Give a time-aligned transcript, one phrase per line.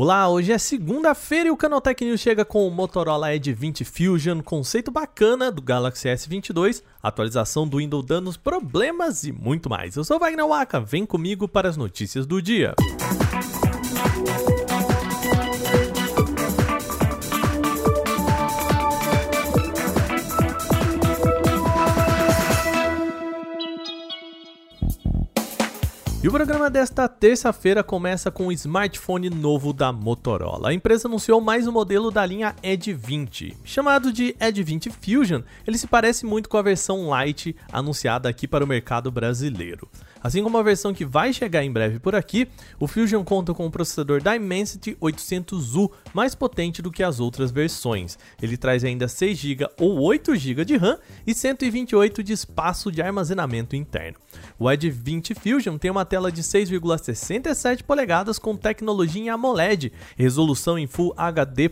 [0.00, 4.40] Olá, hoje é segunda-feira e o Canaltech News chega com o Motorola Edge 20 Fusion,
[4.40, 9.96] conceito bacana do Galaxy S22, atualização do Windows danos, problemas e muito mais.
[9.96, 12.76] Eu sou Wagner Waka, vem comigo para as notícias do dia.
[26.28, 30.68] E o programa desta terça-feira começa com o smartphone novo da Motorola.
[30.68, 33.56] A empresa anunciou mais um modelo da linha Edge 20.
[33.64, 38.46] Chamado de Edge 20 Fusion, ele se parece muito com a versão Lite anunciada aqui
[38.46, 39.88] para o mercado brasileiro.
[40.22, 43.66] Assim como a versão que vai chegar em breve por aqui, o Fusion conta com
[43.66, 48.18] um processador Dimensity 800U mais potente do que as outras versões.
[48.40, 53.00] Ele traz ainda 6 GB ou 8 GB de RAM e 128 de espaço de
[53.00, 54.18] armazenamento interno.
[54.58, 60.78] O Edge 20 Fusion tem uma tela de 6,67 polegadas com tecnologia em AMOLED, resolução
[60.78, 61.70] em Full HD+.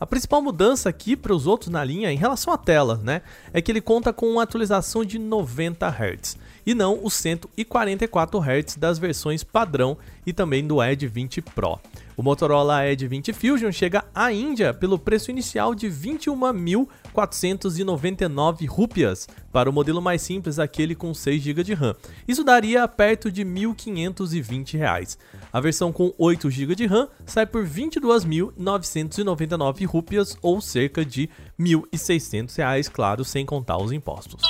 [0.00, 3.60] A principal mudança aqui para os outros na linha em relação à tela, né, é
[3.60, 6.36] que ele conta com uma atualização de 90 Hz
[6.68, 11.80] e não os 144 Hz das versões padrão e também do Edge 20 Pro.
[12.14, 19.70] O Motorola Edge 20 Fusion chega à Índia pelo preço inicial de 21.499 rúpias para
[19.70, 21.96] o modelo mais simples, aquele com 6 GB de RAM.
[22.26, 25.16] Isso daria perto de R$ 1.520.
[25.50, 31.64] A versão com 8 GB de RAM sai por 22.999 rúpias ou cerca de R$
[31.64, 34.42] 1.600, claro, sem contar os impostos.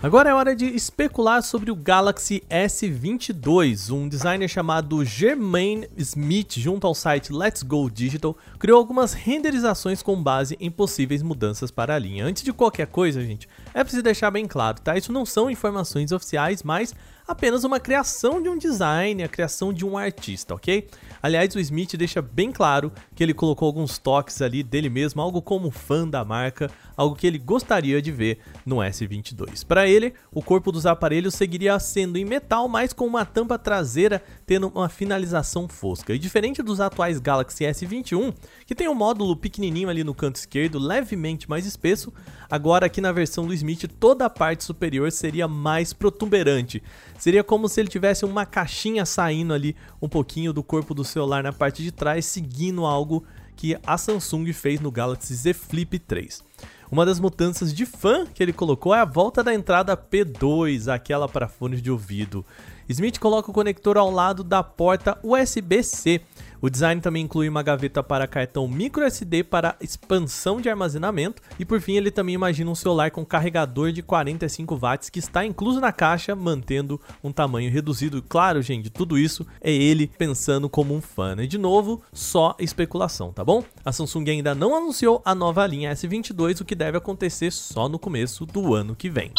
[0.00, 3.92] Agora é hora de especular sobre o Galaxy S22.
[3.92, 10.22] Um designer chamado Germain Smith, junto ao site Let's Go Digital, criou algumas renderizações com
[10.22, 12.24] base em possíveis mudanças para a linha.
[12.24, 14.96] Antes de qualquer coisa, gente, é preciso deixar bem claro, tá?
[14.96, 16.94] Isso não são informações oficiais, mas
[17.28, 20.88] apenas uma criação de um design, a criação de um artista, ok?
[21.22, 25.42] Aliás, o Smith deixa bem claro que ele colocou alguns toques ali dele mesmo, algo
[25.42, 29.66] como fã da marca, algo que ele gostaria de ver no S22.
[29.66, 34.22] Para ele, o corpo dos aparelhos seguiria sendo em metal, mas com uma tampa traseira
[34.46, 36.14] tendo uma finalização fosca.
[36.14, 38.34] E diferente dos atuais Galaxy S21,
[38.66, 42.10] que tem um módulo pequenininho ali no canto esquerdo, levemente mais espesso,
[42.50, 46.82] agora aqui na versão do Smith toda a parte superior seria mais protuberante.
[47.18, 51.42] Seria como se ele tivesse uma caixinha saindo ali um pouquinho do corpo do celular
[51.42, 53.24] na parte de trás, seguindo algo
[53.56, 56.44] que a Samsung fez no Galaxy Z Flip 3.
[56.90, 61.28] Uma das mudanças de fã que ele colocou é a volta da entrada P2, aquela
[61.28, 62.46] para fones de ouvido.
[62.88, 66.22] Smith coloca o conector ao lado da porta USB-C.
[66.60, 71.80] O design também inclui uma gaveta para cartão microSD para expansão de armazenamento e por
[71.80, 75.92] fim ele também imagina um celular com carregador de 45 watts que está incluso na
[75.92, 78.22] caixa, mantendo um tamanho reduzido.
[78.22, 81.36] Claro, gente, tudo isso é ele pensando como um fã.
[81.38, 83.62] E de novo, só especulação, tá bom?
[83.84, 87.98] A Samsung ainda não anunciou a nova linha S22, o que deve acontecer só no
[87.98, 89.32] começo do ano que vem.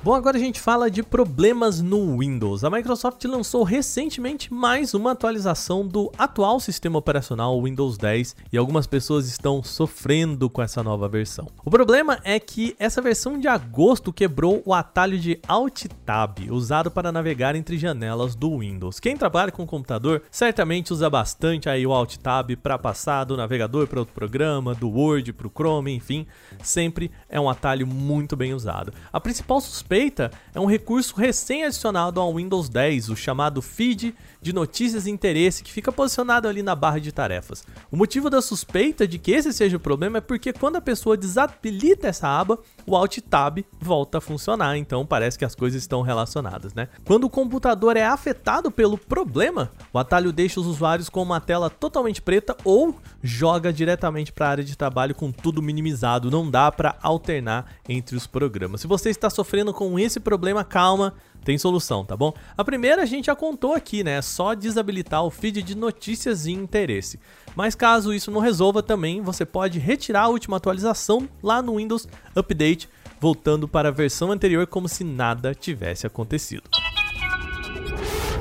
[0.00, 2.62] Bom, agora a gente fala de problemas no Windows.
[2.62, 8.86] A Microsoft lançou recentemente mais uma atualização do atual sistema operacional Windows 10 e algumas
[8.86, 11.48] pessoas estão sofrendo com essa nova versão.
[11.64, 16.92] O problema é que essa versão de agosto quebrou o atalho de Alt Tab, usado
[16.92, 19.00] para navegar entre janelas do Windows.
[19.00, 23.88] Quem trabalha com computador certamente usa bastante aí o Alt Tab para passar do navegador
[23.88, 26.24] para outro programa, do Word para o Chrome, enfim,
[26.62, 28.92] sempre é um atalho muito bem usado.
[29.12, 34.52] A principal suspeita suspeita é um recurso recém-adicionado ao Windows 10, o chamado Feed de
[34.52, 37.64] Notícias e Interesse, que fica posicionado ali na barra de tarefas.
[37.90, 41.16] O motivo da suspeita de que esse seja o problema é porque quando a pessoa
[41.16, 46.02] desabilita essa aba, o Alt Tab volta a funcionar, então parece que as coisas estão
[46.02, 46.88] relacionadas, né?
[47.06, 51.70] Quando o computador é afetado pelo problema, o atalho deixa os usuários com uma tela
[51.70, 56.70] totalmente preta ou joga diretamente para a área de trabalho com tudo minimizado, não dá
[56.70, 58.82] para alternar entre os programas.
[58.82, 62.34] Se você está sofrendo com esse problema, calma, tem solução, tá bom?
[62.56, 64.18] A primeira a gente já contou aqui, né?
[64.18, 67.20] É só desabilitar o feed de notícias e interesse.
[67.54, 72.08] Mas caso isso não resolva também, você pode retirar a última atualização lá no Windows
[72.34, 72.88] Update,
[73.20, 76.68] voltando para a versão anterior como se nada tivesse acontecido.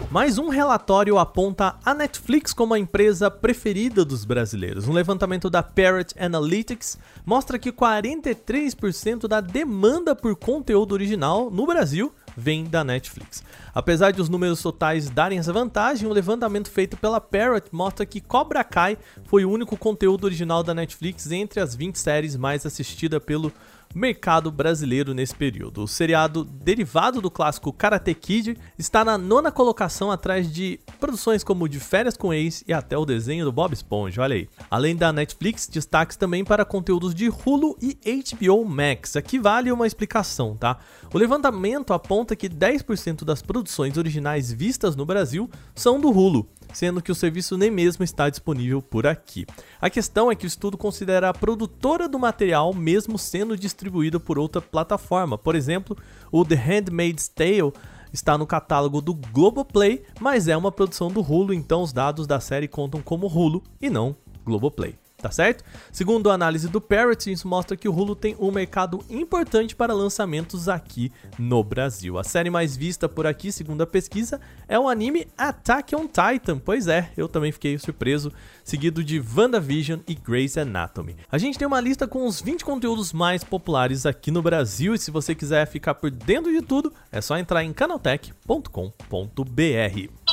[0.09, 4.87] Mais um relatório aponta a Netflix como a empresa preferida dos brasileiros.
[4.87, 12.13] Um levantamento da Parrot Analytics mostra que 43% da demanda por conteúdo original no Brasil
[12.37, 13.43] vem da Netflix.
[13.75, 18.05] Apesar de os números totais darem essa vantagem, o um levantamento feito pela Parrot mostra
[18.05, 22.65] que Cobra Kai foi o único conteúdo original da Netflix entre as 20 séries mais
[22.65, 23.51] assistidas pelo
[23.93, 25.83] mercado brasileiro nesse período.
[25.83, 31.67] O seriado derivado do clássico Karate Kid está na nona colocação atrás de produções como
[31.67, 34.49] De Férias com Ex e até o desenho do Bob Esponja, olha aí.
[34.69, 39.15] Além da Netflix, destaques também para conteúdos de Hulu e HBO Max.
[39.15, 40.77] Aqui vale uma explicação, tá?
[41.13, 47.01] O levantamento aponta que 10% das produções originais vistas no Brasil são do Hulu sendo
[47.01, 49.45] que o serviço nem mesmo está disponível por aqui.
[49.79, 54.37] A questão é que o estudo considera a produtora do material mesmo sendo distribuído por
[54.37, 55.37] outra plataforma.
[55.37, 55.97] Por exemplo,
[56.31, 57.73] o The Handmaid's Tale
[58.11, 62.39] está no catálogo do Globoplay, mas é uma produção do Hulu, então os dados da
[62.39, 64.15] série contam como Hulu e não
[64.45, 65.63] Globoplay tá certo?
[65.91, 69.93] Segundo a análise do Parrot, isso mostra que o Hulu tem um mercado importante para
[69.93, 72.19] lançamentos aqui no Brasil.
[72.19, 76.59] A série mais vista por aqui, segundo a pesquisa, é o anime Attack on Titan.
[76.59, 78.31] Pois é, eu também fiquei surpreso,
[78.63, 81.17] seguido de WandaVision e Grey's Anatomy.
[81.31, 84.99] A gente tem uma lista com os 20 conteúdos mais populares aqui no Brasil e
[84.99, 90.26] se você quiser ficar por dentro de tudo, é só entrar em canaltech.com.br.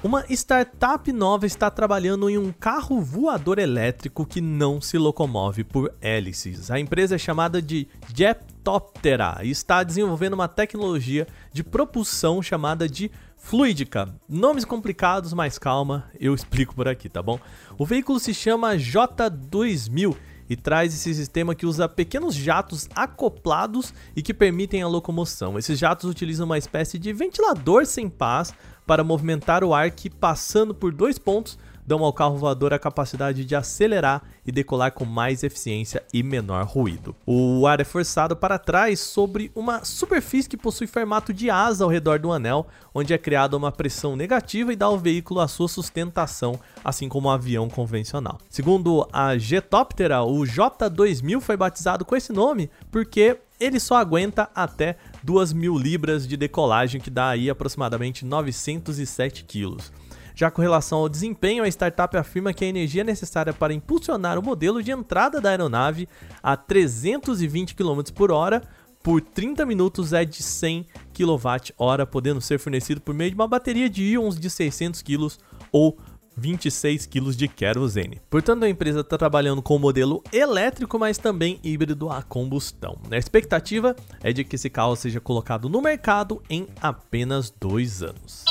[0.00, 5.92] Uma startup nova está trabalhando em um carro voador elétrico que não se locomove por
[6.00, 6.70] hélices.
[6.70, 13.10] A empresa é chamada de Jetoptera e está desenvolvendo uma tecnologia de propulsão chamada de
[13.36, 14.08] Fluidica.
[14.28, 17.40] Nomes complicados, mas calma, eu explico por aqui, tá bom?
[17.76, 20.16] O veículo se chama J2000
[20.48, 25.58] e traz esse sistema que usa pequenos jatos acoplados e que permitem a locomoção.
[25.58, 28.54] Esses jatos utilizam uma espécie de ventilador sem pás
[28.86, 31.58] para movimentar o ar que, passando por dois pontos,
[31.88, 36.66] dão ao carro voador a capacidade de acelerar e decolar com mais eficiência e menor
[36.66, 37.16] ruído.
[37.26, 41.90] O ar é forçado para trás sobre uma superfície que possui formato de asa ao
[41.90, 45.66] redor do anel, onde é criada uma pressão negativa e dá ao veículo a sua
[45.66, 48.38] sustentação, assim como um avião convencional.
[48.50, 54.96] Segundo a Jetoptera, o J2000 foi batizado com esse nome porque ele só aguenta até
[55.22, 59.90] 2 mil libras de decolagem, que dá aí aproximadamente 907 quilos.
[60.38, 64.42] Já com relação ao desempenho, a startup afirma que a energia necessária para impulsionar o
[64.42, 66.08] modelo de entrada da aeronave
[66.40, 68.62] a 320 km por hora
[69.02, 73.90] por 30 minutos é de 100 kWh, podendo ser fornecido por meio de uma bateria
[73.90, 75.26] de íons de 600 kg
[75.72, 75.98] ou
[76.36, 78.20] 26 kg de querosene.
[78.30, 82.96] Portanto, a empresa está trabalhando com o modelo elétrico, mas também híbrido a combustão.
[83.10, 88.44] A expectativa é de que esse carro seja colocado no mercado em apenas dois anos.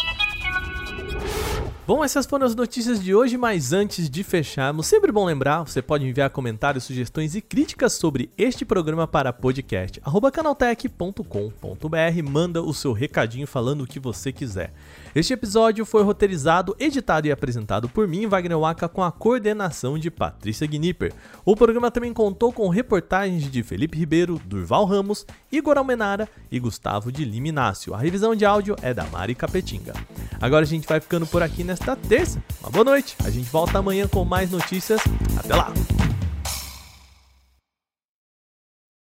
[1.87, 5.81] Bom, essas foram as notícias de hoje, mas antes de fecharmos, sempre bom lembrar, você
[5.81, 10.01] pode enviar comentários, sugestões e críticas sobre este programa para podcast,
[10.33, 14.73] canaltech.com.br, manda o seu recadinho falando o que você quiser.
[15.15, 20.11] Este episódio foi roteirizado, editado e apresentado por mim, Wagner Waka, com a coordenação de
[20.11, 21.13] Patrícia Gnipper.
[21.45, 27.13] O programa também contou com reportagens de Felipe Ribeiro, Durval Ramos, Igor Almenara e Gustavo
[27.13, 27.93] de Liminácio.
[27.93, 29.93] A revisão de áudio é da Mari Capetinga.
[30.41, 32.43] Agora a gente vai ficando por aqui nesta terça.
[32.61, 33.15] Uma boa noite.
[33.23, 35.01] A gente volta amanhã com mais notícias.
[35.37, 35.71] Até lá.